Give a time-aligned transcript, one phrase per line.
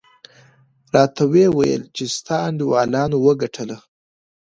[0.93, 3.77] راته ویې ویل چې ستاسې انډیوالانو وګټله.